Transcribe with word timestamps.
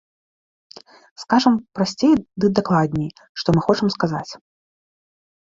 Скажам 1.23 1.55
прасцей 1.79 2.13
ды 2.39 2.47
дакладней, 2.61 3.11
што 3.43 3.47
мы 3.59 3.65
хочам 3.69 3.87
сказаць. 3.99 4.27